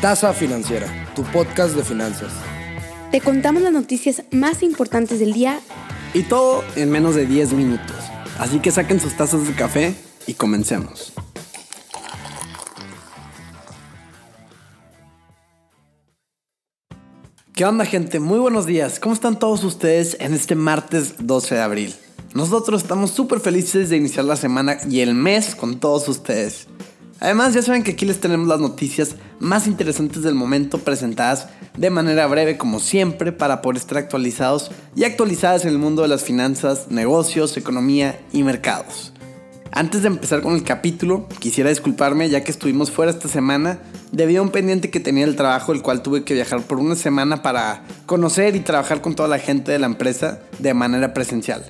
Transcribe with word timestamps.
Taza 0.00 0.32
Financiera, 0.32 0.86
tu 1.16 1.24
podcast 1.24 1.74
de 1.74 1.82
finanzas. 1.82 2.30
Te 3.10 3.20
contamos 3.20 3.62
las 3.62 3.72
noticias 3.72 4.22
más 4.30 4.62
importantes 4.62 5.18
del 5.18 5.32
día 5.32 5.58
y 6.14 6.22
todo 6.22 6.62
en 6.76 6.92
menos 6.92 7.16
de 7.16 7.26
10 7.26 7.54
minutos. 7.54 7.96
Así 8.38 8.60
que 8.60 8.70
saquen 8.70 9.00
sus 9.00 9.16
tazas 9.16 9.48
de 9.48 9.54
café 9.54 9.96
y 10.28 10.34
comencemos. 10.34 11.12
¿Qué 17.52 17.64
onda 17.64 17.84
gente? 17.84 18.20
Muy 18.20 18.38
buenos 18.38 18.66
días. 18.66 19.00
¿Cómo 19.00 19.16
están 19.16 19.40
todos 19.40 19.64
ustedes 19.64 20.16
en 20.20 20.32
este 20.32 20.54
martes 20.54 21.14
12 21.18 21.56
de 21.56 21.60
abril? 21.60 21.94
Nosotros 22.34 22.82
estamos 22.82 23.10
súper 23.10 23.40
felices 23.40 23.90
de 23.90 23.96
iniciar 23.96 24.26
la 24.26 24.36
semana 24.36 24.78
y 24.88 25.00
el 25.00 25.16
mes 25.16 25.56
con 25.56 25.80
todos 25.80 26.06
ustedes. 26.06 26.68
Además, 27.20 27.52
ya 27.52 27.62
saben 27.62 27.82
que 27.82 27.92
aquí 27.92 28.06
les 28.06 28.20
tenemos 28.20 28.46
las 28.46 28.60
noticias 28.60 29.16
más 29.40 29.66
interesantes 29.66 30.22
del 30.22 30.36
momento 30.36 30.78
presentadas 30.78 31.48
de 31.76 31.90
manera 31.90 32.26
breve 32.26 32.56
como 32.56 32.78
siempre 32.78 33.32
para 33.32 33.60
poder 33.60 33.78
estar 33.78 33.98
actualizados 33.98 34.70
y 34.94 35.04
actualizadas 35.04 35.64
en 35.64 35.70
el 35.70 35.78
mundo 35.78 36.02
de 36.02 36.08
las 36.08 36.22
finanzas, 36.22 36.86
negocios, 36.90 37.56
economía 37.56 38.20
y 38.32 38.44
mercados. 38.44 39.12
Antes 39.72 40.02
de 40.02 40.08
empezar 40.08 40.42
con 40.42 40.54
el 40.54 40.62
capítulo, 40.62 41.28
quisiera 41.40 41.70
disculparme 41.70 42.28
ya 42.28 42.42
que 42.42 42.50
estuvimos 42.50 42.90
fuera 42.90 43.12
esta 43.12 43.28
semana 43.28 43.78
debido 44.12 44.40
a 44.40 44.44
un 44.44 44.50
pendiente 44.50 44.90
que 44.90 45.00
tenía 45.00 45.24
el 45.24 45.36
trabajo, 45.36 45.72
el 45.72 45.82
cual 45.82 46.02
tuve 46.02 46.24
que 46.24 46.34
viajar 46.34 46.62
por 46.62 46.78
una 46.78 46.94
semana 46.94 47.42
para 47.42 47.84
conocer 48.06 48.56
y 48.56 48.60
trabajar 48.60 49.00
con 49.00 49.14
toda 49.14 49.28
la 49.28 49.38
gente 49.38 49.72
de 49.72 49.78
la 49.78 49.86
empresa 49.86 50.40
de 50.58 50.72
manera 50.72 51.12
presencial. 51.14 51.64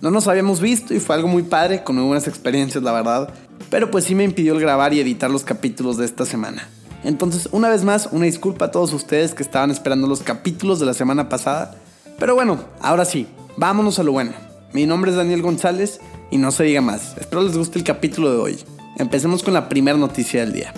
No 0.00 0.10
nos 0.10 0.28
habíamos 0.28 0.60
visto 0.60 0.94
y 0.94 1.00
fue 1.00 1.16
algo 1.16 1.26
muy 1.26 1.42
padre, 1.42 1.82
con 1.82 1.96
muy 1.96 2.04
buenas 2.04 2.28
experiencias 2.28 2.84
la 2.84 2.92
verdad, 2.92 3.34
pero 3.70 3.90
pues 3.90 4.04
sí 4.04 4.14
me 4.14 4.24
impidió 4.24 4.54
el 4.54 4.60
grabar 4.60 4.94
y 4.94 5.00
editar 5.00 5.30
los 5.30 5.44
capítulos 5.44 5.96
de 5.96 6.04
esta 6.04 6.24
semana. 6.24 6.68
Entonces, 7.04 7.48
una 7.52 7.68
vez 7.68 7.84
más, 7.84 8.08
una 8.12 8.24
disculpa 8.24 8.66
a 8.66 8.70
todos 8.70 8.92
ustedes 8.92 9.34
que 9.34 9.42
estaban 9.42 9.70
esperando 9.70 10.06
los 10.06 10.22
capítulos 10.22 10.80
de 10.80 10.86
la 10.86 10.94
semana 10.94 11.28
pasada. 11.28 11.76
Pero 12.18 12.34
bueno, 12.34 12.64
ahora 12.80 13.04
sí, 13.04 13.28
vámonos 13.56 13.98
a 13.98 14.02
lo 14.02 14.12
bueno. 14.12 14.32
Mi 14.72 14.84
nombre 14.84 15.10
es 15.10 15.16
Daniel 15.16 15.42
González 15.42 16.00
y 16.30 16.38
no 16.38 16.50
se 16.50 16.64
diga 16.64 16.80
más. 16.80 17.16
Espero 17.18 17.42
les 17.42 17.56
guste 17.56 17.78
el 17.78 17.84
capítulo 17.84 18.30
de 18.32 18.38
hoy. 18.38 18.58
Empecemos 18.96 19.42
con 19.42 19.54
la 19.54 19.68
primera 19.68 19.96
noticia 19.96 20.40
del 20.40 20.52
día. 20.52 20.74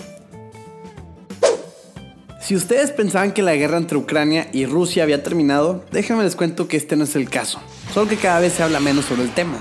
Si 2.39 2.55
ustedes 2.55 2.91
pensaban 2.91 3.31
que 3.31 3.43
la 3.43 3.55
guerra 3.55 3.77
entre 3.77 3.97
Ucrania 3.97 4.49
y 4.51 4.65
Rusia 4.65 5.03
había 5.03 5.23
terminado, 5.23 5.85
déjenme 5.91 6.23
les 6.23 6.35
cuento 6.35 6.67
que 6.67 6.77
este 6.77 6.95
no 6.95 7.05
es 7.05 7.15
el 7.15 7.29
caso, 7.29 7.59
solo 7.93 8.09
que 8.09 8.17
cada 8.17 8.39
vez 8.39 8.53
se 8.53 8.63
habla 8.63 8.79
menos 8.79 9.05
sobre 9.05 9.23
el 9.23 9.33
tema. 9.33 9.57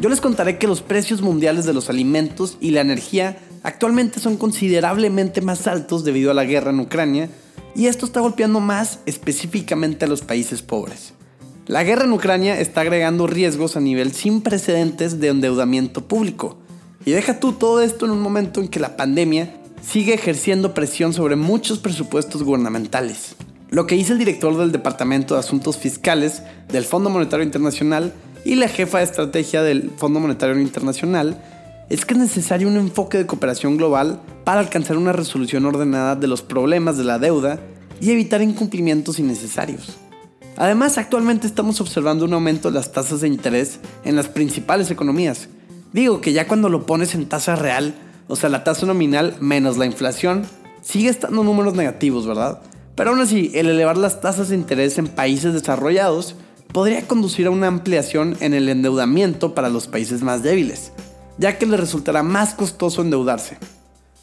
Yo 0.00 0.08
les 0.08 0.22
contaré 0.22 0.56
que 0.56 0.66
los 0.66 0.80
precios 0.80 1.20
mundiales 1.20 1.66
de 1.66 1.74
los 1.74 1.90
alimentos 1.90 2.56
y 2.58 2.70
la 2.70 2.80
energía 2.80 3.36
actualmente 3.62 4.18
son 4.18 4.38
considerablemente 4.38 5.42
más 5.42 5.66
altos 5.66 6.04
debido 6.04 6.30
a 6.30 6.34
la 6.34 6.44
guerra 6.44 6.70
en 6.70 6.80
Ucrania 6.80 7.28
y 7.76 7.84
esto 7.84 8.06
está 8.06 8.20
golpeando 8.20 8.60
más 8.60 9.00
específicamente 9.04 10.06
a 10.06 10.08
los 10.08 10.22
países 10.22 10.62
pobres. 10.62 11.12
La 11.66 11.84
guerra 11.84 12.04
en 12.04 12.12
Ucrania 12.12 12.58
está 12.58 12.80
agregando 12.80 13.26
riesgos 13.26 13.76
a 13.76 13.80
nivel 13.80 14.12
sin 14.12 14.40
precedentes 14.40 15.20
de 15.20 15.28
endeudamiento 15.28 16.08
público. 16.08 16.56
Y 17.04 17.10
deja 17.10 17.38
tú 17.38 17.52
todo 17.52 17.82
esto 17.82 18.06
en 18.06 18.12
un 18.12 18.22
momento 18.22 18.62
en 18.62 18.68
que 18.68 18.80
la 18.80 18.96
pandemia 18.96 19.54
sigue 19.82 20.14
ejerciendo 20.14 20.72
presión 20.72 21.12
sobre 21.12 21.36
muchos 21.36 21.78
presupuestos 21.78 22.42
gubernamentales. 22.42 23.36
Lo 23.68 23.86
que 23.86 23.96
dice 23.96 24.12
el 24.12 24.18
director 24.18 24.56
del 24.56 24.72
Departamento 24.72 25.34
de 25.34 25.40
Asuntos 25.40 25.76
Fiscales 25.76 26.42
del 26.72 26.84
Fondo 26.86 27.10
Monetario 27.10 27.44
Internacional 27.44 28.14
y 28.44 28.54
la 28.54 28.68
jefa 28.68 28.98
de 28.98 29.04
estrategia 29.04 29.62
del 29.62 29.90
Fondo 29.96 30.20
Monetario 30.20 30.58
Internacional 30.58 31.42
es 31.88 32.04
que 32.04 32.14
es 32.14 32.20
necesario 32.20 32.68
un 32.68 32.76
enfoque 32.76 33.18
de 33.18 33.26
cooperación 33.26 33.76
global 33.76 34.20
para 34.44 34.60
alcanzar 34.60 34.96
una 34.96 35.12
resolución 35.12 35.64
ordenada 35.66 36.16
de 36.16 36.28
los 36.28 36.42
problemas 36.42 36.96
de 36.96 37.04
la 37.04 37.18
deuda 37.18 37.58
y 38.00 38.10
evitar 38.10 38.42
incumplimientos 38.42 39.18
innecesarios. 39.18 39.96
Además, 40.56 40.98
actualmente 40.98 41.46
estamos 41.46 41.80
observando 41.80 42.24
un 42.24 42.34
aumento 42.34 42.70
de 42.70 42.74
las 42.74 42.92
tasas 42.92 43.20
de 43.20 43.28
interés 43.28 43.80
en 44.04 44.16
las 44.16 44.28
principales 44.28 44.90
economías. 44.90 45.48
Digo 45.92 46.20
que 46.20 46.32
ya 46.32 46.46
cuando 46.46 46.68
lo 46.68 46.86
pones 46.86 47.14
en 47.14 47.28
tasa 47.28 47.56
real, 47.56 47.94
o 48.28 48.36
sea, 48.36 48.48
la 48.48 48.62
tasa 48.62 48.86
nominal 48.86 49.36
menos 49.40 49.76
la 49.76 49.86
inflación, 49.86 50.44
sigue 50.82 51.08
estando 51.08 51.42
números 51.42 51.74
negativos, 51.74 52.26
¿verdad? 52.26 52.60
Pero 52.94 53.10
aún 53.10 53.20
así, 53.20 53.50
el 53.54 53.68
elevar 53.68 53.96
las 53.96 54.20
tasas 54.20 54.50
de 54.50 54.56
interés 54.56 54.98
en 54.98 55.08
países 55.08 55.54
desarrollados 55.54 56.36
podría 56.72 57.06
conducir 57.06 57.46
a 57.46 57.50
una 57.50 57.66
ampliación 57.66 58.36
en 58.40 58.54
el 58.54 58.68
endeudamiento 58.68 59.54
para 59.54 59.68
los 59.68 59.86
países 59.86 60.22
más 60.22 60.42
débiles, 60.42 60.92
ya 61.38 61.58
que 61.58 61.66
les 61.66 61.80
resultará 61.80 62.22
más 62.22 62.54
costoso 62.54 63.02
endeudarse. 63.02 63.58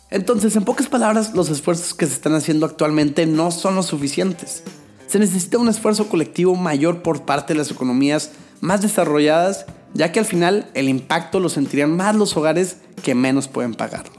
Entonces, 0.09 0.55
en 0.55 0.63
pocas 0.63 0.87
palabras, 0.87 1.33
los 1.33 1.49
esfuerzos 1.49 1.93
que 1.93 2.05
se 2.05 2.13
están 2.13 2.33
haciendo 2.33 2.65
actualmente 2.65 3.25
no 3.25 3.51
son 3.51 3.75
los 3.75 3.87
suficientes. 3.87 4.63
Se 5.07 5.19
necesita 5.19 5.57
un 5.57 5.67
esfuerzo 5.67 6.07
colectivo 6.07 6.55
mayor 6.55 7.01
por 7.01 7.23
parte 7.23 7.53
de 7.53 7.59
las 7.59 7.71
economías 7.71 8.31
más 8.61 8.81
desarrolladas, 8.81 9.65
ya 9.93 10.11
que 10.11 10.19
al 10.19 10.25
final 10.25 10.69
el 10.73 10.89
impacto 10.89 11.39
lo 11.39 11.49
sentirían 11.49 11.95
más 11.95 12.15
los 12.15 12.35
hogares 12.37 12.77
que 13.03 13.15
menos 13.15 13.47
pueden 13.47 13.73
pagarlo. 13.73 14.15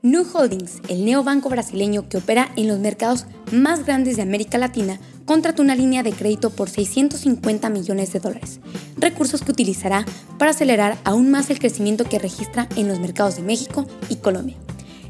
Nu 0.00 0.24
Holdings, 0.32 0.80
el 0.88 1.04
neobanco 1.04 1.48
brasileño 1.48 2.08
que 2.08 2.18
opera 2.18 2.50
en 2.56 2.68
los 2.68 2.78
mercados 2.78 3.26
más 3.50 3.84
grandes 3.84 4.16
de 4.16 4.22
América 4.22 4.56
Latina, 4.56 5.00
contrató 5.28 5.60
una 5.60 5.76
línea 5.76 6.02
de 6.02 6.14
crédito 6.14 6.48
por 6.48 6.70
650 6.70 7.68
millones 7.68 8.14
de 8.14 8.18
dólares, 8.18 8.60
recursos 8.96 9.42
que 9.42 9.52
utilizará 9.52 10.06
para 10.38 10.52
acelerar 10.52 10.96
aún 11.04 11.30
más 11.30 11.50
el 11.50 11.58
crecimiento 11.58 12.04
que 12.04 12.18
registra 12.18 12.66
en 12.76 12.88
los 12.88 12.98
mercados 12.98 13.36
de 13.36 13.42
México 13.42 13.86
y 14.08 14.16
Colombia. 14.16 14.56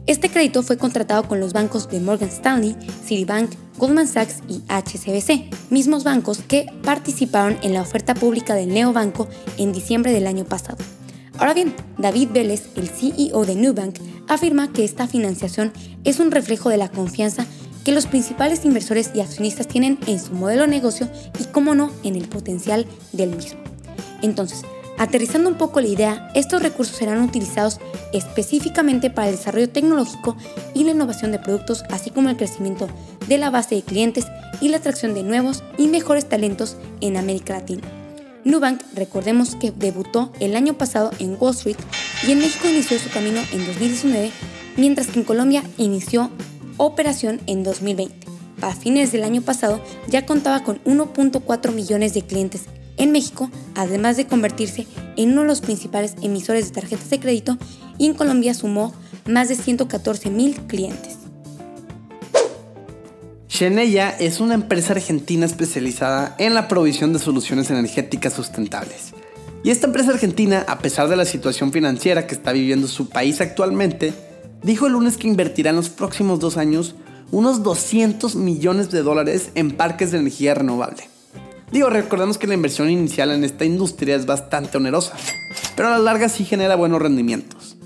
Este 0.08 0.28
crédito 0.28 0.64
fue 0.64 0.76
contratado 0.76 1.28
con 1.28 1.38
los 1.38 1.52
bancos 1.52 1.88
de 1.88 2.00
Morgan 2.00 2.30
Stanley, 2.30 2.76
Citibank, 3.06 3.52
Goldman 3.78 4.08
Sachs 4.08 4.42
y 4.48 4.60
HSBC, 4.68 5.70
mismos 5.70 6.02
bancos 6.02 6.38
que 6.38 6.66
participaron 6.82 7.56
en 7.62 7.72
la 7.72 7.82
oferta 7.82 8.14
pública 8.14 8.56
del 8.56 8.74
neobanco 8.74 9.28
en 9.56 9.72
diciembre 9.72 10.10
del 10.10 10.26
año 10.26 10.44
pasado. 10.44 10.78
Ahora 11.38 11.54
bien, 11.54 11.72
David 11.96 12.30
Vélez, 12.32 12.70
el 12.74 12.88
CEO 12.88 13.44
de 13.44 13.54
Nubank, 13.54 13.94
afirma 14.26 14.72
que 14.72 14.84
esta 14.84 15.06
financiación 15.06 15.72
es 16.02 16.18
un 16.18 16.32
reflejo 16.32 16.70
de 16.70 16.76
la 16.76 16.88
confianza 16.88 17.46
que 17.88 17.94
los 17.94 18.06
principales 18.06 18.66
inversores 18.66 19.12
y 19.14 19.20
accionistas 19.20 19.66
tienen 19.66 19.98
en 20.06 20.20
su 20.20 20.34
modelo 20.34 20.64
de 20.64 20.68
negocio 20.68 21.08
y, 21.40 21.44
como 21.44 21.74
no, 21.74 21.90
en 22.04 22.16
el 22.16 22.28
potencial 22.28 22.84
del 23.12 23.34
mismo. 23.34 23.60
Entonces, 24.20 24.60
aterrizando 24.98 25.48
un 25.48 25.56
poco 25.56 25.80
la 25.80 25.88
idea, 25.88 26.30
estos 26.34 26.62
recursos 26.62 26.98
serán 26.98 27.22
utilizados 27.22 27.80
específicamente 28.12 29.08
para 29.08 29.30
el 29.30 29.36
desarrollo 29.36 29.70
tecnológico 29.70 30.36
y 30.74 30.84
la 30.84 30.90
innovación 30.90 31.32
de 31.32 31.38
productos, 31.38 31.82
así 31.88 32.10
como 32.10 32.28
el 32.28 32.36
crecimiento 32.36 32.88
de 33.26 33.38
la 33.38 33.48
base 33.48 33.76
de 33.76 33.80
clientes 33.80 34.26
y 34.60 34.68
la 34.68 34.76
atracción 34.76 35.14
de 35.14 35.22
nuevos 35.22 35.64
y 35.78 35.86
mejores 35.86 36.28
talentos 36.28 36.76
en 37.00 37.16
América 37.16 37.54
Latina. 37.54 37.88
Nubank, 38.44 38.82
recordemos 38.96 39.54
que 39.54 39.70
debutó 39.70 40.30
el 40.40 40.56
año 40.56 40.74
pasado 40.74 41.10
en 41.20 41.38
Wall 41.40 41.54
Street 41.54 41.78
y 42.26 42.32
en 42.32 42.40
México 42.40 42.68
inició 42.68 42.98
su 42.98 43.08
camino 43.08 43.40
en 43.50 43.66
2019, 43.66 44.30
mientras 44.76 45.06
que 45.06 45.20
en 45.20 45.24
Colombia 45.24 45.62
inició 45.78 46.30
operación 46.78 47.40
en 47.46 47.62
2020. 47.62 48.26
Para 48.60 48.74
fines 48.74 49.12
del 49.12 49.24
año 49.24 49.42
pasado 49.42 49.80
ya 50.08 50.26
contaba 50.26 50.64
con 50.64 50.82
1.4 50.84 51.72
millones 51.72 52.14
de 52.14 52.22
clientes 52.22 52.62
en 52.96 53.12
México, 53.12 53.50
además 53.74 54.16
de 54.16 54.26
convertirse 54.26 54.86
en 55.16 55.32
uno 55.32 55.42
de 55.42 55.48
los 55.48 55.60
principales 55.60 56.14
emisores 56.22 56.66
de 56.66 56.80
tarjetas 56.80 57.10
de 57.10 57.20
crédito 57.20 57.58
y 57.98 58.06
en 58.06 58.14
Colombia 58.14 58.54
sumó 58.54 58.92
más 59.26 59.48
de 59.48 59.54
114 59.54 60.30
mil 60.30 60.56
clientes. 60.62 61.18
Shenella 63.48 64.10
es 64.10 64.40
una 64.40 64.54
empresa 64.54 64.92
argentina 64.92 65.46
especializada 65.46 66.34
en 66.38 66.54
la 66.54 66.68
provisión 66.68 67.12
de 67.12 67.18
soluciones 67.18 67.70
energéticas 67.70 68.32
sustentables. 68.32 69.14
Y 69.64 69.70
esta 69.70 69.88
empresa 69.88 70.12
argentina, 70.12 70.64
a 70.68 70.78
pesar 70.78 71.08
de 71.08 71.16
la 71.16 71.24
situación 71.24 71.72
financiera 71.72 72.26
que 72.26 72.34
está 72.34 72.52
viviendo 72.52 72.86
su 72.86 73.08
país 73.08 73.40
actualmente, 73.40 74.12
dijo 74.62 74.86
el 74.86 74.92
lunes 74.92 75.16
que 75.16 75.28
invertirá 75.28 75.70
en 75.70 75.76
los 75.76 75.88
próximos 75.88 76.40
dos 76.40 76.56
años 76.56 76.94
unos 77.30 77.62
200 77.62 78.36
millones 78.36 78.90
de 78.90 79.02
dólares 79.02 79.50
en 79.54 79.72
parques 79.72 80.12
de 80.12 80.18
energía 80.18 80.54
renovable. 80.54 81.08
Digo, 81.70 81.90
recordemos 81.90 82.38
que 82.38 82.46
la 82.46 82.54
inversión 82.54 82.88
inicial 82.90 83.30
en 83.30 83.44
esta 83.44 83.64
industria 83.66 84.16
es 84.16 84.24
bastante 84.24 84.78
onerosa, 84.78 85.14
pero 85.76 85.88
a 85.88 85.92
la 85.92 85.98
larga 85.98 86.28
sí 86.28 86.44
genera 86.44 86.76
buenos 86.76 87.02
rendimientos. 87.02 87.76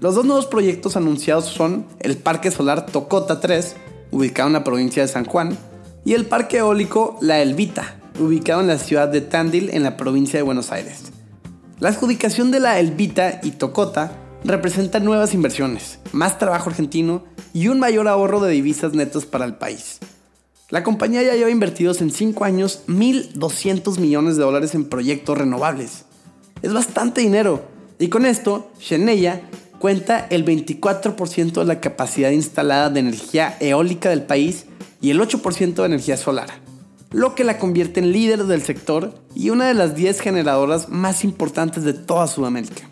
Los 0.00 0.14
dos 0.14 0.26
nuevos 0.26 0.46
proyectos 0.46 0.96
anunciados 0.96 1.46
son 1.46 1.86
el 2.00 2.16
Parque 2.18 2.50
Solar 2.50 2.86
Tocota 2.86 3.40
3, 3.40 3.76
ubicado 4.10 4.48
en 4.48 4.52
la 4.52 4.64
provincia 4.64 5.02
de 5.02 5.08
San 5.08 5.24
Juan, 5.24 5.56
y 6.04 6.12
el 6.12 6.26
Parque 6.26 6.58
Eólico 6.58 7.16
La 7.22 7.40
Elvita, 7.40 7.96
ubicado 8.20 8.60
en 8.60 8.66
la 8.66 8.78
ciudad 8.78 9.08
de 9.08 9.22
Tandil 9.22 9.70
en 9.72 9.82
la 9.82 9.96
provincia 9.96 10.38
de 10.38 10.42
Buenos 10.42 10.72
Aires. 10.72 11.12
La 11.78 11.88
adjudicación 11.88 12.50
de 12.50 12.60
La 12.60 12.78
Elvita 12.78 13.40
y 13.42 13.52
Tocota 13.52 14.12
representa 14.44 15.00
nuevas 15.00 15.34
inversiones, 15.34 15.98
más 16.12 16.38
trabajo 16.38 16.70
argentino 16.70 17.24
y 17.52 17.68
un 17.68 17.78
mayor 17.78 18.08
ahorro 18.08 18.40
de 18.40 18.52
divisas 18.52 18.94
netas 18.94 19.24
para 19.24 19.44
el 19.44 19.54
país. 19.54 19.98
La 20.70 20.82
compañía 20.82 21.22
ya 21.22 21.34
lleva 21.34 21.50
invertidos 21.50 22.00
en 22.00 22.10
5 22.10 22.44
años 22.44 22.82
1.200 22.88 23.98
millones 23.98 24.36
de 24.36 24.42
dólares 24.42 24.74
en 24.74 24.86
proyectos 24.86 25.36
renovables. 25.36 26.06
Es 26.62 26.72
bastante 26.72 27.20
dinero. 27.20 27.62
Y 27.98 28.08
con 28.08 28.24
esto, 28.24 28.70
Shenella 28.80 29.42
cuenta 29.78 30.26
el 30.30 30.44
24% 30.46 31.52
de 31.52 31.64
la 31.64 31.80
capacidad 31.80 32.30
instalada 32.30 32.88
de 32.88 33.00
energía 33.00 33.56
eólica 33.60 34.08
del 34.08 34.22
país 34.22 34.64
y 35.00 35.10
el 35.10 35.20
8% 35.20 35.74
de 35.74 35.84
energía 35.84 36.16
solar, 36.16 36.48
lo 37.10 37.34
que 37.34 37.44
la 37.44 37.58
convierte 37.58 38.00
en 38.00 38.12
líder 38.12 38.44
del 38.44 38.62
sector 38.62 39.12
y 39.34 39.50
una 39.50 39.66
de 39.66 39.74
las 39.74 39.94
10 39.94 40.20
generadoras 40.20 40.88
más 40.88 41.24
importantes 41.24 41.84
de 41.84 41.92
toda 41.92 42.28
Sudamérica. 42.28 42.91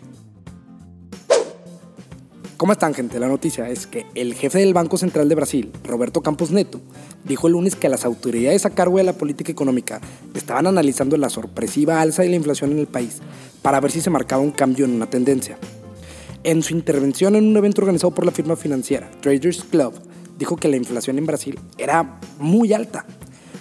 ¿Cómo 2.61 2.73
están, 2.73 2.93
gente? 2.93 3.19
La 3.19 3.27
noticia 3.27 3.67
es 3.69 3.87
que 3.87 4.05
el 4.13 4.35
jefe 4.35 4.59
del 4.59 4.75
Banco 4.75 4.95
Central 4.95 5.27
de 5.27 5.33
Brasil, 5.33 5.71
Roberto 5.83 6.21
Campos 6.21 6.51
Neto, 6.51 6.79
dijo 7.23 7.47
el 7.47 7.53
lunes 7.53 7.75
que 7.75 7.89
las 7.89 8.05
autoridades 8.05 8.67
a 8.67 8.69
cargo 8.69 8.99
de 8.99 9.03
la 9.03 9.13
política 9.13 9.51
económica 9.51 9.99
estaban 10.35 10.67
analizando 10.67 11.17
la 11.17 11.31
sorpresiva 11.31 11.99
alza 11.99 12.21
de 12.21 12.29
la 12.29 12.35
inflación 12.35 12.71
en 12.71 12.77
el 12.77 12.85
país 12.85 13.17
para 13.63 13.79
ver 13.79 13.89
si 13.89 13.99
se 13.99 14.11
marcaba 14.11 14.43
un 14.43 14.51
cambio 14.51 14.85
en 14.85 14.93
una 14.93 15.09
tendencia. 15.09 15.57
En 16.43 16.61
su 16.61 16.75
intervención 16.75 17.35
en 17.35 17.47
un 17.47 17.57
evento 17.57 17.81
organizado 17.81 18.13
por 18.13 18.27
la 18.27 18.31
firma 18.31 18.55
financiera 18.55 19.09
Traders 19.21 19.63
Club, 19.63 19.95
dijo 20.37 20.55
que 20.55 20.67
la 20.67 20.77
inflación 20.77 21.17
en 21.17 21.25
Brasil 21.25 21.59
era 21.79 22.19
muy 22.37 22.73
alta, 22.73 23.07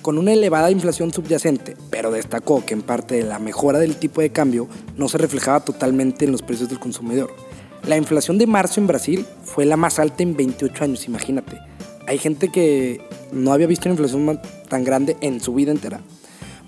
con 0.02 0.18
una 0.18 0.34
elevada 0.34 0.70
inflación 0.70 1.10
subyacente, 1.10 1.74
pero 1.88 2.10
destacó 2.10 2.66
que 2.66 2.74
en 2.74 2.82
parte 2.82 3.14
de 3.14 3.22
la 3.22 3.38
mejora 3.38 3.78
del 3.78 3.96
tipo 3.96 4.20
de 4.20 4.30
cambio 4.30 4.68
no 4.98 5.08
se 5.08 5.16
reflejaba 5.16 5.60
totalmente 5.60 6.26
en 6.26 6.32
los 6.32 6.42
precios 6.42 6.68
del 6.68 6.80
consumidor 6.80 7.34
la 7.86 7.96
inflación 7.96 8.38
de 8.38 8.46
marzo 8.46 8.80
en 8.80 8.86
Brasil 8.86 9.26
fue 9.44 9.64
la 9.64 9.76
más 9.76 9.98
alta 9.98 10.22
en 10.22 10.36
28 10.36 10.84
años, 10.84 11.06
imagínate. 11.06 11.58
Hay 12.06 12.18
gente 12.18 12.50
que 12.50 13.00
no 13.32 13.52
había 13.52 13.66
visto 13.66 13.88
una 13.88 13.94
inflación 13.94 14.40
tan 14.68 14.84
grande 14.84 15.16
en 15.20 15.40
su 15.40 15.54
vida 15.54 15.70
entera. 15.70 16.00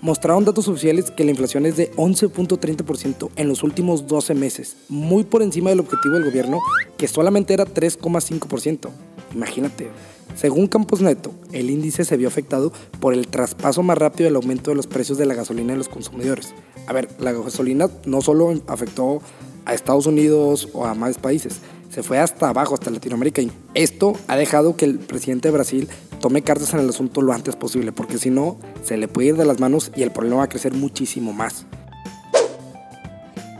Mostraron 0.01 0.43
datos 0.43 0.67
oficiales 0.67 1.11
que 1.11 1.23
la 1.23 1.31
inflación 1.31 1.65
es 1.65 1.77
de 1.77 1.91
11.30% 1.93 3.29
en 3.37 3.47
los 3.47 3.63
últimos 3.63 4.05
12 4.07 4.35
meses, 4.35 4.75
muy 4.89 5.23
por 5.23 5.41
encima 5.41 5.69
del 5.69 5.79
objetivo 5.79 6.15
del 6.15 6.25
gobierno, 6.25 6.59
que 6.97 7.07
solamente 7.07 7.53
era 7.53 7.65
3,5%. 7.65 8.89
Imagínate. 9.33 9.89
Según 10.35 10.67
Campos 10.67 11.01
Neto, 11.01 11.31
el 11.51 11.69
índice 11.69 12.05
se 12.05 12.17
vio 12.17 12.27
afectado 12.27 12.73
por 12.99 13.13
el 13.13 13.27
traspaso 13.27 13.83
más 13.83 13.97
rápido 13.97 14.25
del 14.25 14.35
aumento 14.35 14.71
de 14.71 14.75
los 14.75 14.87
precios 14.87 15.17
de 15.17 15.25
la 15.25 15.35
gasolina 15.35 15.73
en 15.73 15.77
los 15.77 15.89
consumidores. 15.89 16.53
A 16.87 16.93
ver, 16.93 17.07
la 17.19 17.31
gasolina 17.31 17.89
no 18.05 18.21
solo 18.21 18.53
afectó 18.67 19.21
a 19.65 19.73
Estados 19.73 20.05
Unidos 20.05 20.69
o 20.73 20.85
a 20.85 20.93
más 20.93 21.17
países. 21.17 21.59
Se 21.89 22.03
fue 22.03 22.19
hasta 22.19 22.49
abajo, 22.49 22.73
hasta 22.73 22.89
Latinoamérica. 22.89 23.41
Y 23.41 23.51
esto 23.73 24.13
ha 24.27 24.35
dejado 24.35 24.75
que 24.75 24.85
el 24.85 24.99
presidente 24.99 25.49
de 25.49 25.53
Brasil 25.53 25.89
tome 26.19 26.41
cartas 26.41 26.73
en 26.73 26.79
el 26.79 26.89
asunto 26.89 27.21
lo 27.21 27.33
antes 27.33 27.55
posible, 27.55 27.91
porque 27.91 28.17
si 28.17 28.29
no, 28.29 28.57
se 28.83 28.97
le 28.97 29.07
puede 29.07 29.29
ir 29.29 29.37
de 29.37 29.45
las 29.45 29.59
manos 29.59 29.91
y 29.95 30.03
el 30.03 30.11
problema 30.11 30.37
va 30.37 30.43
a 30.43 30.49
crecer 30.49 30.73
muchísimo 30.73 31.33
más. 31.33 31.65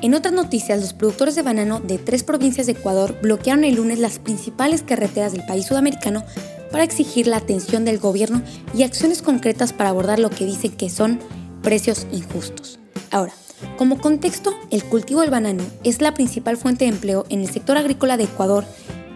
En 0.01 0.15
otras 0.15 0.33
noticias, 0.33 0.81
los 0.81 0.94
productores 0.94 1.35
de 1.35 1.44
banano 1.44 1.79
de 1.79 1.97
tres 1.97 2.23
provincias 2.23 2.65
de 2.65 2.73
Ecuador 2.73 3.15
bloquearon 3.21 3.63
el 3.63 3.75
lunes 3.75 3.99
las 3.99 4.19
principales 4.19 4.83
carreteras 4.83 5.31
del 5.31 5.45
país 5.45 5.67
sudamericano 5.67 6.23
para 6.71 6.83
exigir 6.83 7.27
la 7.27 7.38
atención 7.38 7.85
del 7.85 7.99
gobierno 7.99 8.41
y 8.75 8.83
acciones 8.83 9.21
concretas 9.21 9.71
para 9.71 9.91
abordar 9.91 10.19
lo 10.19 10.29
que 10.29 10.45
dicen 10.45 10.71
que 10.71 10.89
son 10.89 11.19
precios 11.61 12.07
injustos. 12.11 12.79
Ahora, 13.11 13.31
como 13.77 14.00
contexto, 14.00 14.54
el 14.71 14.83
cultivo 14.83 15.21
del 15.21 15.30
banano 15.30 15.63
es 15.83 16.01
la 16.01 16.13
principal 16.13 16.57
fuente 16.57 16.86
de 16.86 16.92
empleo 16.92 17.25
en 17.30 17.42
el 17.42 17.50
sector 17.50 17.77
agrícola 17.77 18.18
de 18.18 18.25
Ecuador 18.25 18.65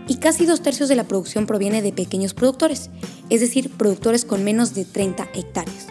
y 0.08 0.16
casi 0.16 0.46
dos 0.46 0.62
tercios 0.62 0.90
de 0.90 0.96
la 0.96 1.04
producción 1.04 1.46
proviene 1.46 1.82
de 1.82 1.94
pequeños 1.94 2.34
productores, 2.34 2.90
es 3.30 3.42
decir, 3.42 3.70
productores 3.70 4.26
con 4.26 4.44
menos 4.44 4.74
de 4.74 4.86
30 4.86 5.28
hectáreas. 5.34 5.88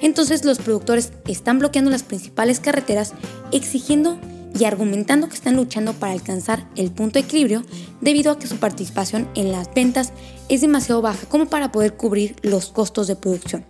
Entonces 0.00 0.44
los 0.44 0.58
productores 0.58 1.12
están 1.26 1.58
bloqueando 1.58 1.90
las 1.90 2.02
principales 2.02 2.60
carreteras 2.60 3.14
exigiendo 3.52 4.18
y 4.58 4.64
argumentando 4.64 5.28
que 5.28 5.34
están 5.34 5.56
luchando 5.56 5.92
para 5.92 6.12
alcanzar 6.12 6.66
el 6.76 6.90
punto 6.90 7.18
de 7.18 7.24
equilibrio 7.24 7.62
debido 8.00 8.32
a 8.32 8.38
que 8.38 8.46
su 8.46 8.56
participación 8.56 9.28
en 9.34 9.52
las 9.52 9.72
ventas 9.74 10.12
es 10.48 10.60
demasiado 10.60 11.02
baja 11.02 11.26
como 11.28 11.46
para 11.46 11.70
poder 11.70 11.96
cubrir 11.96 12.36
los 12.42 12.70
costos 12.70 13.06
de 13.06 13.16
producción. 13.16 13.64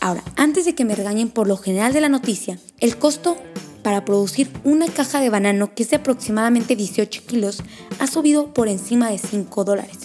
Ahora, 0.00 0.22
antes 0.36 0.64
de 0.64 0.74
que 0.74 0.84
me 0.84 0.94
regañen 0.94 1.28
por 1.28 1.46
lo 1.46 1.56
general 1.58 1.92
de 1.92 2.00
la 2.00 2.08
noticia, 2.08 2.58
el 2.78 2.96
costo 2.96 3.36
para 3.82 4.04
producir 4.04 4.50
una 4.64 4.86
caja 4.86 5.20
de 5.20 5.30
banano 5.30 5.74
que 5.74 5.82
es 5.82 5.90
de 5.90 5.96
aproximadamente 5.96 6.76
18 6.76 7.22
kilos 7.26 7.62
ha 7.98 8.06
subido 8.06 8.52
por 8.52 8.68
encima 8.68 9.10
de 9.10 9.18
5 9.18 9.64
dólares, 9.64 9.98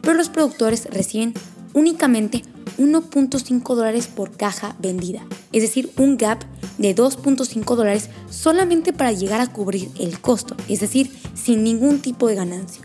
pero 0.00 0.14
los 0.14 0.28
productores 0.28 0.86
reciben 0.86 1.34
únicamente 1.74 2.42
1.5 2.78 3.74
dólares 3.74 4.06
por 4.06 4.36
caja 4.36 4.76
vendida, 4.78 5.24
es 5.52 5.62
decir, 5.62 5.90
un 5.96 6.16
gap 6.16 6.44
de 6.78 6.94
2.5 6.94 7.74
dólares 7.74 8.08
solamente 8.30 8.92
para 8.92 9.12
llegar 9.12 9.40
a 9.40 9.52
cubrir 9.52 9.90
el 9.98 10.20
costo, 10.20 10.56
es 10.68 10.80
decir, 10.80 11.10
sin 11.34 11.64
ningún 11.64 12.00
tipo 12.00 12.28
de 12.28 12.36
ganancia. 12.36 12.82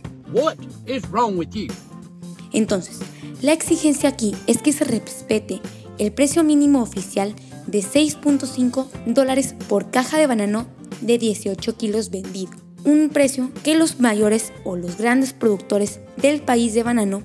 Entonces, 2.52 3.00
la 3.42 3.54
exigencia 3.54 4.10
aquí 4.10 4.36
es 4.48 4.62
que 4.62 4.74
se 4.74 4.84
respete 4.84 5.62
el 5.98 6.12
precio 6.12 6.44
mínimo 6.44 6.82
oficial 6.82 7.36
de 7.74 7.80
6.5 7.80 8.86
dólares 9.08 9.56
por 9.68 9.90
caja 9.90 10.20
de 10.20 10.28
banano 10.28 10.68
de 11.02 11.18
18 11.18 11.76
kilos 11.76 12.12
vendido. 12.12 12.52
Un 12.86 13.10
precio 13.10 13.52
que 13.64 13.76
los 13.76 14.00
mayores 14.00 14.54
o 14.64 14.78
los 14.78 14.98
grandes 14.98 15.34
productores 15.34 16.00
del 16.16 16.42
país 16.42 16.74
de 16.76 16.84
banano 16.84 17.24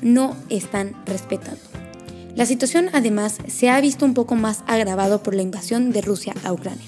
no 0.00 0.36
están 0.48 0.94
respetando. 1.04 1.60
La 2.36 2.46
situación 2.46 2.88
además 2.92 3.38
se 3.48 3.68
ha 3.68 3.80
visto 3.80 4.04
un 4.04 4.14
poco 4.14 4.36
más 4.36 4.62
agravado 4.68 5.22
por 5.22 5.34
la 5.34 5.42
invasión 5.42 5.90
de 5.90 6.00
Rusia 6.00 6.32
a 6.44 6.52
Ucrania. 6.52 6.86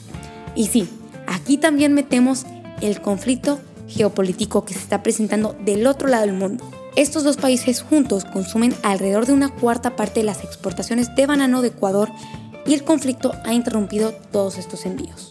Y 0.54 0.68
sí, 0.68 0.88
aquí 1.26 1.58
también 1.58 1.92
metemos 1.92 2.46
el 2.80 3.00
conflicto 3.00 3.58
geopolítico 3.88 4.64
que 4.64 4.74
se 4.74 4.80
está 4.80 5.02
presentando 5.02 5.56
del 5.64 5.88
otro 5.88 6.06
lado 6.06 6.26
del 6.26 6.36
mundo. 6.36 6.64
Estos 6.94 7.24
dos 7.24 7.36
países 7.36 7.82
juntos 7.82 8.24
consumen 8.24 8.74
alrededor 8.82 9.26
de 9.26 9.32
una 9.32 9.48
cuarta 9.48 9.96
parte 9.96 10.20
de 10.20 10.26
las 10.26 10.44
exportaciones 10.44 11.14
de 11.16 11.26
banano 11.26 11.62
de 11.62 11.68
Ecuador 11.68 12.10
y 12.66 12.74
el 12.74 12.84
conflicto 12.84 13.32
ha 13.44 13.54
interrumpido 13.54 14.12
todos 14.32 14.58
estos 14.58 14.86
envíos. 14.86 15.28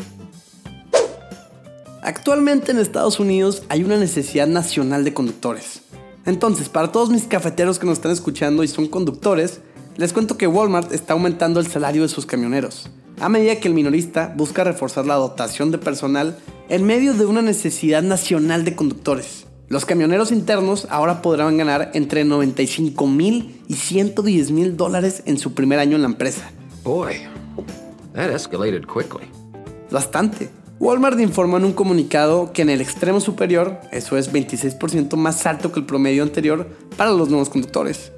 Actualmente 2.02 2.72
en 2.72 2.80
Estados 2.80 3.20
Unidos 3.20 3.64
hay 3.70 3.84
una 3.84 3.98
necesidad 3.98 4.48
nacional 4.48 5.04
de 5.04 5.14
conductores. 5.14 5.82
Entonces, 6.26 6.70
para 6.70 6.92
todos 6.92 7.10
mis 7.10 7.26
cafeteros 7.26 7.80
que 7.80 7.86
nos 7.86 7.98
están 7.98 8.12
escuchando 8.12 8.64
y 8.64 8.68
son 8.68 8.88
conductores, 8.88 9.62
les 9.98 10.14
cuento 10.14 10.38
que 10.38 10.48
Walmart 10.48 10.94
está 10.94 11.14
aumentando 11.14 11.60
el 11.60 11.68
salario 11.68 12.04
de 12.04 12.08
sus 12.08 12.26
camioneros, 12.26 12.90
a 13.20 13.28
medida 13.28 13.60
que 13.60 13.68
el 13.68 13.74
minorista 13.74 14.34
busca 14.36 14.64
reforzar 14.64 15.06
la 15.06 15.16
dotación 15.16 15.72
de 15.72 15.78
personal 15.78 16.38
en 16.70 16.86
medio 16.86 17.14
de 17.14 17.26
una 17.26 17.42
necesidad 17.42 18.02
nacional 18.02 18.64
de 18.64 18.76
conductores. 18.76 19.46
Los 19.68 19.86
camioneros 19.86 20.32
internos 20.32 20.88
ahora 20.90 21.22
podrán 21.22 21.58
ganar 21.58 21.92
entre 21.94 22.24
95 22.24 23.06
mil 23.08 23.62
y 23.68 23.76
110 23.76 24.52
mil 24.52 24.78
dólares 24.78 25.22
en 25.26 25.38
su 25.38 25.54
primer 25.54 25.80
año 25.80 25.96
en 25.96 26.04
la 26.04 26.08
empresa. 26.08 26.50
Boy, 26.84 27.28
that 28.14 28.30
escalated 28.30 28.86
quickly. 28.88 29.28
Bastante. 29.92 30.50
Walmart 30.80 31.20
informó 31.20 31.58
en 31.58 31.66
un 31.66 31.74
comunicado 31.74 32.54
que 32.54 32.62
en 32.62 32.70
el 32.70 32.80
extremo 32.80 33.20
superior, 33.20 33.82
eso 33.92 34.18
es 34.18 34.32
26% 34.32 35.18
más 35.18 35.46
alto 35.46 35.74
que 35.74 35.82
el 35.82 35.86
promedio 35.86 36.24
anterior 36.24 36.70
para 36.96 37.12
los 37.12 37.30
nuevos 37.30 37.50
conductores. 37.50 38.14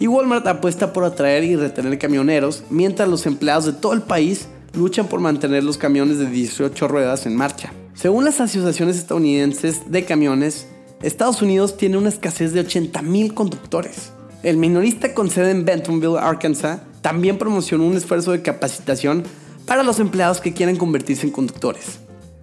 Y 0.00 0.08
Walmart 0.08 0.46
apuesta 0.48 0.92
por 0.92 1.04
atraer 1.04 1.44
y 1.44 1.54
retener 1.54 1.96
camioneros, 1.98 2.64
mientras 2.70 3.08
los 3.08 3.24
empleados 3.26 3.66
de 3.66 3.72
todo 3.72 3.92
el 3.92 4.02
país 4.02 4.48
luchan 4.74 5.06
por 5.06 5.20
mantener 5.20 5.62
los 5.62 5.78
camiones 5.78 6.18
de 6.18 6.26
18 6.26 6.88
ruedas 6.88 7.24
en 7.26 7.36
marcha. 7.36 7.72
Según 7.94 8.24
las 8.24 8.40
asociaciones 8.40 8.96
estadounidenses 8.96 9.92
de 9.92 10.04
camiones, 10.04 10.66
Estados 11.02 11.40
Unidos 11.40 11.76
tiene 11.76 11.98
una 11.98 12.08
escasez 12.08 12.52
de 12.52 12.66
80.000 12.66 13.32
conductores. 13.34 14.12
El 14.42 14.56
minorista 14.56 15.14
con 15.14 15.30
sede 15.30 15.52
en 15.52 15.64
Bentonville, 15.64 16.18
Arkansas, 16.18 16.80
también 17.02 17.36
promocionó 17.36 17.84
un 17.84 17.96
esfuerzo 17.96 18.32
de 18.32 18.42
capacitación 18.42 19.24
para 19.66 19.82
los 19.82 20.00
empleados 20.00 20.40
que 20.40 20.54
quieran 20.54 20.76
convertirse 20.76 21.26
en 21.26 21.32
conductores. 21.32 21.98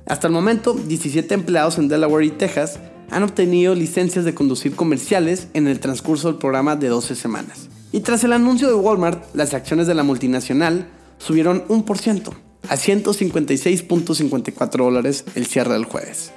Hasta 0.05 0.27
el 0.27 0.33
momento, 0.33 0.73
17 0.73 1.33
empleados 1.33 1.77
en 1.77 1.87
Delaware 1.87 2.25
y 2.25 2.31
Texas 2.31 2.79
han 3.09 3.23
obtenido 3.23 3.73
licencias 3.73 4.25
de 4.25 4.35
conducir 4.35 4.75
comerciales 4.75 5.47
en 5.53 5.67
el 5.67 5.79
transcurso 5.79 6.27
del 6.27 6.37
programa 6.37 6.75
de 6.75 6.89
12 6.89 7.15
semanas. 7.15 7.69
Y 7.91 8.01
tras 8.01 8.23
el 8.23 8.33
anuncio 8.33 8.67
de 8.67 8.75
Walmart, 8.75 9.23
las 9.33 9.53
acciones 9.53 9.87
de 9.87 9.95
la 9.95 10.03
multinacional 10.03 10.87
subieron 11.17 11.67
1% 11.67 12.31
a 12.67 12.75
156.54 12.75 14.69
dólares 14.77 15.25
el 15.35 15.47
cierre 15.47 15.73
del 15.73 15.85
jueves. 15.85 16.31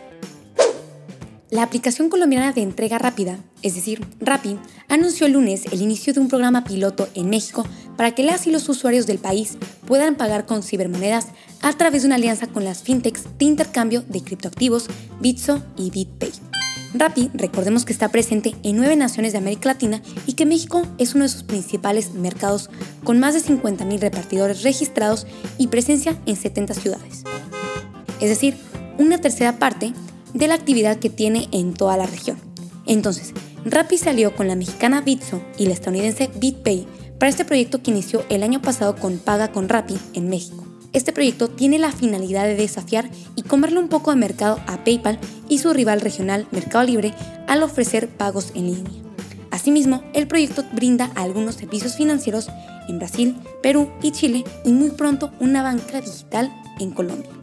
La 1.52 1.64
aplicación 1.64 2.09
colombiana 2.09 2.52
de 2.52 2.62
entrega 2.62 2.97
rápida, 2.97 3.38
es 3.61 3.75
decir, 3.75 4.00
Rappi, 4.21 4.56
anunció 4.88 5.26
el 5.26 5.35
lunes 5.35 5.66
el 5.71 5.82
inicio 5.82 6.14
de 6.14 6.21
un 6.21 6.28
programa 6.28 6.64
piloto 6.64 7.11
en 7.14 7.28
México 7.28 7.66
para 7.99 8.14
que 8.14 8.23
las 8.23 8.47
y 8.47 8.50
los 8.50 8.66
usuarios 8.71 9.06
del 9.06 9.18
país 9.18 9.59
puedan 9.87 10.14
pagar 10.14 10.47
con 10.47 10.62
cibermonedas 10.62 11.26
a 11.61 11.75
través 11.75 12.00
de 12.02 12.06
una 12.06 12.14
alianza 12.14 12.47
con 12.47 12.64
las 12.64 12.82
fintechs 12.82 13.25
de 13.37 13.44
intercambio 13.44 14.02
de 14.09 14.23
criptoactivos 14.23 14.87
Bitso 15.21 15.62
y 15.76 15.90
BitPay. 15.90 16.32
Rappi, 16.94 17.30
recordemos 17.35 17.85
que 17.85 17.92
está 17.92 18.09
presente 18.09 18.54
en 18.62 18.76
nueve 18.76 18.97
naciones 18.97 19.32
de 19.32 19.38
América 19.38 19.68
Latina 19.68 20.00
y 20.26 20.32
que 20.32 20.47
México 20.47 20.87
es 20.97 21.14
uno 21.14 21.25
de 21.25 21.28
sus 21.28 21.42
principales 21.42 22.14
mercados 22.14 22.71
con 23.04 23.21
más 23.21 23.35
de 23.35 23.42
50.000 23.42 24.00
repartidores 24.00 24.62
registrados 24.62 25.26
y 25.59 25.66
presencia 25.66 26.18
en 26.25 26.37
70 26.37 26.73
ciudades. 26.73 27.25
Es 28.23 28.30
decir, 28.30 28.56
una 28.99 29.18
tercera 29.18 29.59
parte 29.59 29.92
de 30.35 30.47
la 30.49 30.55
actividad 30.55 30.99
que 30.99 31.11
tiene 31.11 31.49
en 31.53 31.75
toda 31.75 31.97
la 31.97 32.07
región. 32.07 32.39
Entonces, 32.87 33.33
Rappi 33.65 33.97
salió 33.97 34.35
con 34.35 34.49
la 34.49 34.57
mexicana 34.57 35.01
Bitso 35.01 35.41
y 35.57 35.67
la 35.67 35.75
estadounidense 35.75 36.31
BitPay 36.35 36.87
para 37.19 37.31
este 37.31 37.45
proyecto 37.45 37.83
que 37.83 37.93
inició 37.93 38.25
el 38.29 38.43
año 38.43 38.61
pasado 38.61 38.97
con 38.97 39.19
Paga 39.19 39.53
con 39.53 39.69
Rappi 39.69 39.97
en 40.15 40.29
México. 40.29 40.67
Este 40.93 41.12
proyecto 41.12 41.49
tiene 41.49 41.79
la 41.79 41.93
finalidad 41.93 42.45
de 42.45 42.57
desafiar 42.57 43.09
y 43.37 43.43
comerle 43.43 43.79
un 43.79 43.89
poco 43.89 44.11
de 44.11 44.17
mercado 44.17 44.61
a 44.67 44.85
PayPal 44.85 45.19
y 45.49 45.59
su 45.59 45.73
rival 45.73 46.01
regional 46.01 46.47
Mercado 46.51 46.85
Libre 46.85 47.15
al 47.47 47.62
ofrecer 47.62 48.09
pagos 48.09 48.51
en 48.55 48.67
línea. 48.67 49.03
Asimismo, 49.51 50.03
el 50.12 50.27
proyecto 50.27 50.65
brinda 50.73 51.11
algunos 51.15 51.55
servicios 51.55 51.97
financieros 51.97 52.49
en 52.89 52.99
Brasil, 52.99 53.37
Perú 53.62 53.89
y 54.03 54.11
Chile 54.11 54.45
y 54.65 54.73
muy 54.73 54.91
pronto 54.91 55.31
una 55.41 55.62
banca 55.62 56.01
digital 56.01 56.53
en 56.81 56.91
Colombia. 56.91 57.42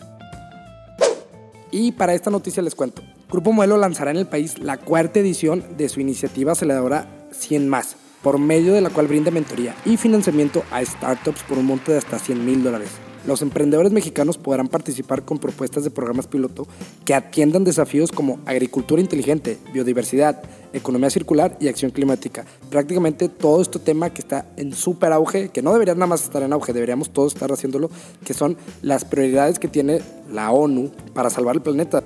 Y 1.72 1.92
para 1.92 2.14
esta 2.14 2.32
noticia 2.32 2.64
les 2.64 2.76
cuento. 2.76 3.02
Grupo 3.30 3.54
Modelo 3.54 3.78
lanzará 3.78 4.12
en 4.12 4.18
el 4.18 4.28
país 4.28 4.58
la 4.60 4.78
cuarta 4.78 5.20
edición 5.20 5.64
de 5.78 5.90
su 5.90 6.00
iniciativa 6.00 6.54
aceleradora 6.54 7.28
100 7.32 7.70
más, 7.70 7.96
por 8.24 8.40
medio 8.40 8.74
de 8.74 8.82
la 8.82 8.90
cual 8.90 9.08
brinda 9.08 9.32
mentoría 9.32 9.76
y 9.86 9.98
financiamiento 9.98 10.64
a 10.72 10.84
startups 10.84 11.44
por 11.44 11.58
un 11.58 11.66
monto 11.66 11.92
de 11.92 12.00
hasta 12.00 12.18
100 12.18 12.46
mil 12.46 12.64
dólares. 12.64 12.90
Los 13.30 13.44
emprendedores 13.44 13.92
mexicanos 13.92 14.40
podrán 14.40 14.70
participar 14.70 15.24
con 15.24 15.38
propuestas 15.38 15.84
de 15.84 15.92
programas 15.92 16.26
piloto 16.26 16.66
que 17.06 17.14
atiendan 17.14 17.64
desafíos 17.64 18.12
como 18.12 18.40
agricultura 18.48 19.04
inteligente, 19.04 19.60
biodiversidad, 19.72 20.42
economía 20.74 21.12
circular 21.12 21.56
y 21.60 21.68
acción 21.68 21.92
climática. 21.92 22.46
Prácticamente 22.72 23.30
todo 23.30 23.62
este 23.62 23.78
tema 23.78 24.10
que 24.10 24.22
está 24.22 24.48
en 24.58 24.74
súper 24.74 25.14
auge, 25.14 25.50
que 25.50 25.62
no 25.62 25.72
debería 25.72 25.94
nada 25.94 26.08
más 26.08 26.24
estar 26.24 26.42
en 26.42 26.54
auge, 26.54 26.74
deberíamos 26.74 27.12
todos 27.12 27.36
estar 27.36 27.52
haciéndolo, 27.52 27.92
que 28.26 28.34
son 28.34 28.58
las 28.82 29.06
prioridades 29.06 29.60
que 29.60 29.68
tiene 29.68 30.02
la 30.32 30.50
ONU 30.50 30.90
para 31.14 31.30
salvar 31.30 31.56
el 31.56 31.62
planeta. 31.62 32.04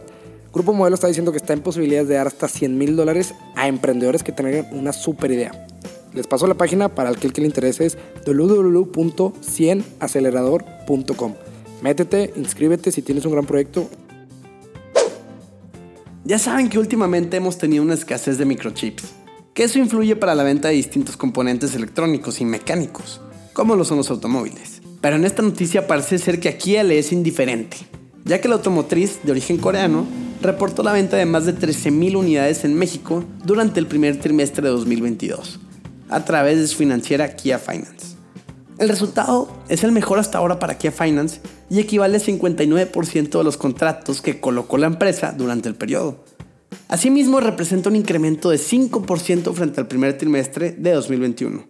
Grupo 0.51 0.73
Modelo 0.73 0.95
está 0.95 1.07
diciendo 1.07 1.31
que 1.31 1.37
está 1.37 1.53
en 1.53 1.61
posibilidades 1.61 2.09
de 2.09 2.15
dar 2.15 2.27
hasta 2.27 2.49
100 2.49 2.77
mil 2.77 2.97
dólares 2.97 3.33
a 3.55 3.69
emprendedores 3.69 4.23
que 4.23 4.33
tengan 4.33 4.67
una 4.73 4.91
super 4.91 5.31
idea. 5.31 5.67
Les 6.13 6.27
paso 6.27 6.47
la 6.47 6.55
página 6.55 6.89
para 6.89 7.11
aquel 7.11 7.31
que 7.31 7.39
le 7.39 7.47
interese 7.47 7.85
es 7.85 7.97
www.100acelerador.com. 8.25 10.72
Métete, 11.81 12.33
inscríbete 12.35 12.91
si 12.91 13.01
tienes 13.01 13.25
un 13.25 13.33
gran 13.33 13.45
proyecto. 13.45 13.89
Ya 16.23 16.39
saben 16.39 16.69
que 16.69 16.79
últimamente 16.79 17.37
hemos 17.37 17.57
tenido 17.57 17.83
una 17.83 17.95
escasez 17.95 18.37
de 18.37 18.45
microchips, 18.45 19.03
que 19.53 19.63
eso 19.63 19.79
influye 19.79 20.15
para 20.15 20.35
la 20.35 20.43
venta 20.43 20.69
de 20.69 20.75
distintos 20.75 21.17
componentes 21.17 21.75
electrónicos 21.75 22.39
y 22.39 22.45
mecánicos, 22.45 23.19
como 23.51 23.75
lo 23.75 23.83
son 23.83 23.97
los 23.97 24.09
automóviles. 24.09 24.81
Pero 25.01 25.17
en 25.17 25.25
esta 25.25 25.41
noticia 25.41 25.85
parece 25.85 26.17
ser 26.17 26.39
que 26.39 26.47
aquí 26.47 26.81
le 26.81 26.97
es 26.97 27.11
indiferente, 27.11 27.75
ya 28.23 28.39
que 28.39 28.47
la 28.47 28.55
automotriz 28.55 29.19
de 29.23 29.31
origen 29.31 29.57
coreano 29.57 30.07
reportó 30.41 30.81
la 30.83 30.93
venta 30.93 31.17
de 31.17 31.25
más 31.25 31.45
de 31.45 31.53
13.000 31.53 32.15
unidades 32.15 32.63
en 32.63 32.75
México 32.75 33.25
durante 33.43 33.81
el 33.81 33.87
primer 33.87 34.19
trimestre 34.19 34.63
de 34.63 34.69
2022 34.69 35.59
a 36.09 36.23
través 36.25 36.59
de 36.59 36.67
su 36.67 36.77
financiera 36.77 37.35
Kia 37.35 37.57
Finance. 37.57 38.12
El 38.79 38.89
resultado 38.89 39.49
es 39.69 39.83
el 39.83 39.91
mejor 39.91 40.19
hasta 40.19 40.39
ahora 40.39 40.59
para 40.59 40.77
Kia 40.77 40.91
Finance 40.91 41.41
y 41.69 41.79
equivale 41.79 42.15
al 42.15 42.23
59% 42.23 43.37
de 43.37 43.43
los 43.43 43.57
contratos 43.57 44.21
que 44.21 44.39
colocó 44.39 44.77
la 44.77 44.87
empresa 44.87 45.31
durante 45.31 45.69
el 45.69 45.75
periodo. 45.75 46.23
Asimismo, 46.87 47.39
representa 47.39 47.89
un 47.89 47.95
incremento 47.95 48.49
de 48.49 48.57
5% 48.57 49.53
frente 49.53 49.79
al 49.79 49.87
primer 49.87 50.17
trimestre 50.17 50.71
de 50.71 50.91
2021. 50.91 51.65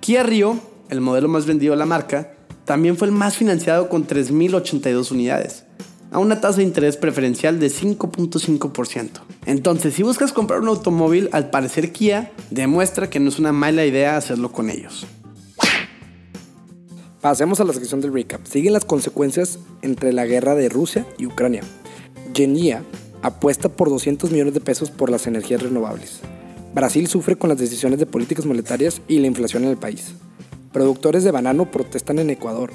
Kia 0.00 0.22
Rio, 0.22 0.60
el 0.90 1.00
modelo 1.00 1.28
más 1.28 1.46
vendido 1.46 1.72
de 1.72 1.78
la 1.78 1.86
marca, 1.86 2.34
también 2.64 2.96
fue 2.96 3.08
el 3.08 3.14
más 3.14 3.36
financiado 3.36 3.88
con 3.88 4.06
3.082 4.06 5.10
unidades, 5.10 5.64
a 6.10 6.18
una 6.18 6.40
tasa 6.40 6.58
de 6.58 6.64
interés 6.64 6.96
preferencial 6.96 7.58
de 7.58 7.68
5.5%. 7.68 9.08
Entonces, 9.46 9.94
si 9.94 10.02
buscas 10.02 10.32
comprar 10.32 10.60
un 10.60 10.68
automóvil, 10.68 11.30
al 11.32 11.50
parecer 11.50 11.92
Kia 11.92 12.32
demuestra 12.50 13.08
que 13.08 13.20
no 13.20 13.30
es 13.30 13.38
una 13.38 13.52
mala 13.52 13.86
idea 13.86 14.16
hacerlo 14.16 14.52
con 14.52 14.70
ellos. 14.70 15.06
Pasemos 17.20 17.58
a 17.58 17.64
la 17.64 17.72
sección 17.72 18.00
del 18.00 18.12
recap. 18.12 18.46
Siguen 18.46 18.72
las 18.72 18.84
consecuencias 18.84 19.58
entre 19.82 20.12
la 20.12 20.24
guerra 20.24 20.54
de 20.54 20.68
Rusia 20.68 21.04
y 21.18 21.26
Ucrania. 21.26 21.62
Genia 22.32 22.84
apuesta 23.22 23.68
por 23.68 23.90
200 23.90 24.30
millones 24.30 24.54
de 24.54 24.60
pesos 24.60 24.92
por 24.92 25.10
las 25.10 25.26
energías 25.26 25.60
renovables. 25.60 26.20
Brasil 26.74 27.08
sufre 27.08 27.34
con 27.36 27.48
las 27.48 27.58
decisiones 27.58 27.98
de 27.98 28.06
políticas 28.06 28.46
monetarias 28.46 29.02
y 29.08 29.18
la 29.18 29.26
inflación 29.26 29.64
en 29.64 29.70
el 29.70 29.76
país. 29.76 30.12
Productores 30.72 31.24
de 31.24 31.32
banano 31.32 31.68
protestan 31.72 32.20
en 32.20 32.30
Ecuador. 32.30 32.70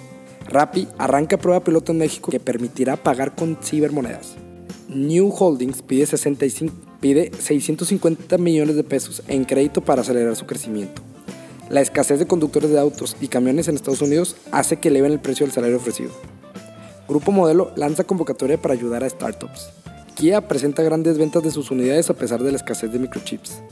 Rappi 0.49 0.89
arranca 0.97 1.37
prueba 1.37 1.63
piloto 1.63 1.93
en 1.93 1.99
México 1.99 2.29
que 2.29 2.41
permitirá 2.41 2.97
pagar 2.97 3.35
con 3.35 3.57
cibermonedas. 3.63 4.35
New 4.89 5.33
Holdings 5.33 5.81
pide, 5.83 6.05
65, 6.05 6.75
pide 6.99 7.31
650 7.39 8.37
millones 8.37 8.75
de 8.75 8.83
pesos 8.83 9.23
en 9.29 9.45
crédito 9.45 9.79
para 9.79 10.01
acelerar 10.01 10.35
su 10.35 10.45
crecimiento. 10.45 11.01
La 11.73 11.81
escasez 11.81 12.19
de 12.19 12.27
conductores 12.27 12.69
de 12.69 12.79
autos 12.79 13.17
y 13.19 13.29
camiones 13.29 13.67
en 13.67 13.73
Estados 13.73 14.03
Unidos 14.03 14.35
hace 14.51 14.77
que 14.77 14.89
eleven 14.89 15.11
el 15.11 15.19
precio 15.19 15.43
del 15.43 15.55
salario 15.55 15.77
ofrecido. 15.77 16.11
Grupo 17.07 17.31
Modelo 17.31 17.71
lanza 17.75 18.03
convocatoria 18.03 18.61
para 18.61 18.75
ayudar 18.75 19.03
a 19.03 19.09
startups. 19.09 19.69
Kia 20.13 20.47
presenta 20.47 20.83
grandes 20.83 21.17
ventas 21.17 21.41
de 21.41 21.49
sus 21.49 21.71
unidades 21.71 22.11
a 22.11 22.13
pesar 22.13 22.43
de 22.43 22.51
la 22.51 22.57
escasez 22.57 22.93
de 22.93 22.99
microchips. 22.99 23.63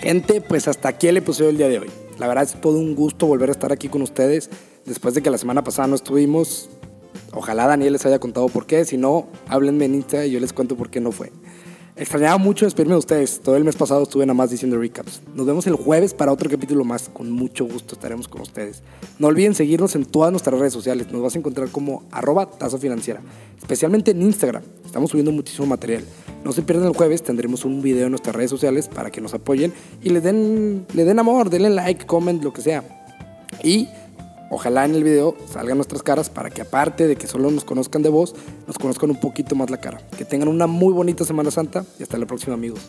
Gente, 0.00 0.40
pues 0.40 0.66
hasta 0.66 0.88
aquí 0.88 1.06
el 1.06 1.18
episodio 1.18 1.50
del 1.50 1.58
día 1.58 1.68
de 1.68 1.78
hoy. 1.78 1.90
La 2.18 2.26
verdad 2.26 2.42
es 2.42 2.60
todo 2.60 2.78
un 2.78 2.96
gusto 2.96 3.26
volver 3.26 3.50
a 3.50 3.52
estar 3.52 3.70
aquí 3.70 3.88
con 3.88 4.02
ustedes 4.02 4.50
después 4.84 5.14
de 5.14 5.22
que 5.22 5.30
la 5.30 5.38
semana 5.38 5.62
pasada 5.62 5.86
no 5.86 5.94
estuvimos. 5.94 6.68
Ojalá 7.32 7.68
Daniel 7.68 7.92
les 7.92 8.06
haya 8.06 8.18
contado 8.18 8.48
por 8.48 8.66
qué. 8.66 8.84
Si 8.84 8.96
no, 8.96 9.28
háblenme 9.46 9.84
en 9.84 9.94
Insta 9.94 10.26
y 10.26 10.32
yo 10.32 10.40
les 10.40 10.52
cuento 10.52 10.76
por 10.76 10.90
qué 10.90 11.00
no 11.00 11.12
fue. 11.12 11.30
Extrañaba 12.00 12.38
mucho 12.38 12.64
despedirme 12.64 12.94
de 12.94 13.00
ustedes. 13.00 13.40
Todo 13.40 13.56
el 13.56 13.64
mes 13.64 13.76
pasado 13.76 14.04
estuve 14.04 14.24
nada 14.24 14.32
más 14.32 14.50
diciendo 14.50 14.78
recaps. 14.78 15.20
Nos 15.34 15.44
vemos 15.46 15.66
el 15.66 15.74
jueves 15.74 16.14
para 16.14 16.32
otro 16.32 16.48
capítulo 16.48 16.82
más. 16.82 17.10
Con 17.10 17.30
mucho 17.30 17.66
gusto 17.66 17.94
estaremos 17.94 18.26
con 18.26 18.40
ustedes. 18.40 18.82
No 19.18 19.26
olviden 19.26 19.54
seguirnos 19.54 19.94
en 19.96 20.06
todas 20.06 20.30
nuestras 20.30 20.58
redes 20.58 20.72
sociales. 20.72 21.12
Nos 21.12 21.20
vas 21.20 21.34
a 21.34 21.38
encontrar 21.38 21.68
como 21.68 22.04
arroba 22.10 22.50
tasa 22.50 22.78
financiera. 22.78 23.20
Especialmente 23.58 24.12
en 24.12 24.22
Instagram. 24.22 24.62
Estamos 24.82 25.10
subiendo 25.10 25.30
muchísimo 25.30 25.66
material. 25.66 26.02
No 26.42 26.52
se 26.52 26.62
pierdan 26.62 26.86
el 26.88 26.96
jueves. 26.96 27.22
Tendremos 27.22 27.66
un 27.66 27.82
video 27.82 28.06
en 28.06 28.12
nuestras 28.12 28.34
redes 28.34 28.48
sociales 28.48 28.88
para 28.88 29.10
que 29.10 29.20
nos 29.20 29.34
apoyen 29.34 29.74
y 30.02 30.08
le 30.08 30.22
den, 30.22 30.86
le 30.94 31.04
den 31.04 31.18
amor, 31.18 31.50
denle 31.50 31.68
like, 31.68 32.06
comment, 32.06 32.42
lo 32.42 32.54
que 32.54 32.62
sea. 32.62 32.82
Y 33.62 33.88
Ojalá 34.50 34.84
en 34.84 34.96
el 34.96 35.04
video 35.04 35.36
salgan 35.48 35.78
nuestras 35.78 36.02
caras 36.02 36.28
para 36.28 36.50
que 36.50 36.62
aparte 36.62 37.06
de 37.06 37.14
que 37.14 37.28
solo 37.28 37.50
nos 37.52 37.64
conozcan 37.64 38.02
de 38.02 38.08
voz, 38.08 38.34
nos 38.66 38.78
conozcan 38.78 39.10
un 39.10 39.20
poquito 39.20 39.54
más 39.54 39.70
la 39.70 39.78
cara. 39.78 40.00
Que 40.18 40.24
tengan 40.24 40.48
una 40.48 40.66
muy 40.66 40.92
bonita 40.92 41.24
Semana 41.24 41.52
Santa 41.52 41.84
y 42.00 42.02
hasta 42.02 42.18
la 42.18 42.26
próxima 42.26 42.54
amigos. 42.54 42.80